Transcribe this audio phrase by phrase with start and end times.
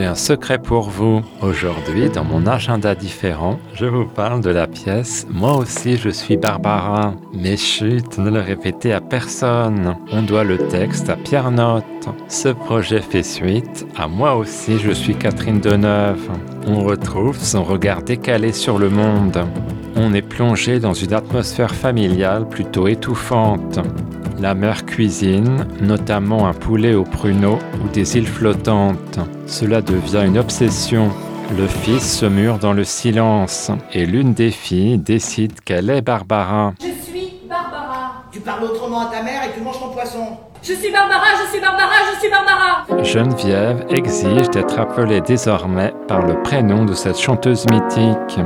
[0.00, 1.20] J'ai un secret pour vous.
[1.42, 6.38] Aujourd'hui, dans mon agenda différent, je vous parle de la pièce Moi aussi je suis
[6.38, 7.12] Barbara.
[7.34, 9.98] Mais chut, ne le répétez à personne.
[10.10, 11.84] On doit le texte à Pierre Note.
[12.28, 16.30] Ce projet fait suite à Moi aussi je suis Catherine Deneuve.
[16.66, 19.44] On retrouve son regard décalé sur le monde.
[19.96, 23.78] On est plongé dans une atmosphère familiale plutôt étouffante.
[24.40, 29.18] La mère cuisine, notamment un poulet au pruneau ou des îles flottantes.
[29.46, 31.10] Cela devient une obsession.
[31.56, 36.74] Le fils se mure dans le silence et l'une des filles décide qu'elle est Barbara.
[36.80, 38.24] Je suis Barbara.
[38.30, 40.38] Tu parles autrement à ta mère et tu manges ton poisson.
[40.62, 43.02] Je suis Barbara, je suis Barbara, je suis Barbara.
[43.02, 48.38] Geneviève exige d'être appelée désormais par le prénom de cette chanteuse mythique.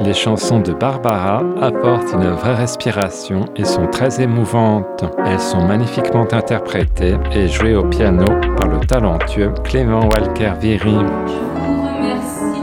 [0.00, 5.04] Les chansons de Barbara apportent une vraie respiration et sont très émouvantes.
[5.26, 8.26] Elles sont magnifiquement interprétées et jouées au piano
[8.56, 10.94] par le talentueux Clément Walker Viry.
[10.94, 12.57] Je vous remercie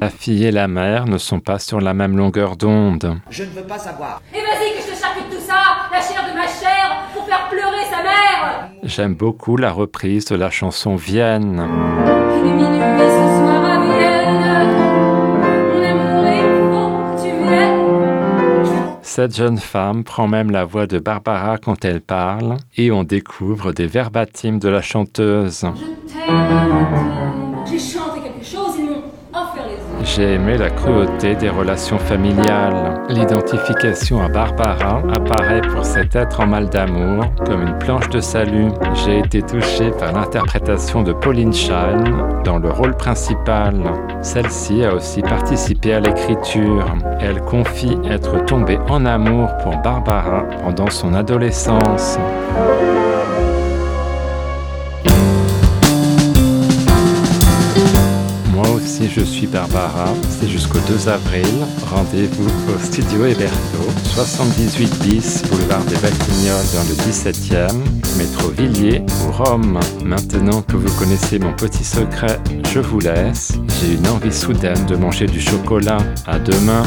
[0.00, 3.18] La fille et la mère ne sont pas sur la même longueur d'onde.
[3.30, 4.22] Je ne veux pas savoir.
[4.32, 7.48] Et vas-y que je te charcute tout ça, la chair de ma chair, pour faire
[7.48, 8.70] pleurer sa mère.
[8.84, 11.66] J'aime beaucoup la reprise de la chanson Vienne.
[19.02, 23.72] Cette jeune femme prend même la voix de Barbara quand elle parle et on découvre
[23.72, 25.66] des verbatims de la chanteuse.
[27.66, 27.78] Je
[30.02, 33.04] J'ai aimé la cruauté des relations familiales.
[33.08, 38.68] L'identification à Barbara apparaît pour cet être en mal d'amour comme une planche de salut.
[38.94, 43.74] J'ai été touché par l'interprétation de Pauline Shine dans le rôle principal.
[44.22, 46.86] Celle-ci a aussi participé à l'écriture.
[47.20, 52.18] Elle confie être tombée en amour pour Barbara pendant son adolescence.
[59.10, 61.46] Je suis Barbara, c'est jusqu'au 2 avril.
[61.90, 67.72] Rendez-vous au studio Héberto, 78 bis, boulevard des Batignolles dans le 17e,
[68.16, 69.80] métro Villiers ou Rome.
[70.04, 72.38] Maintenant que vous connaissez mon petit secret,
[72.72, 73.52] je vous laisse.
[73.80, 75.98] J'ai une envie soudaine de manger du chocolat.
[76.26, 76.84] À demain.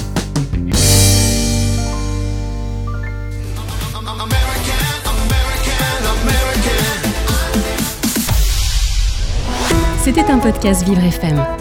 [10.03, 11.60] C'était un podcast Vivre FM.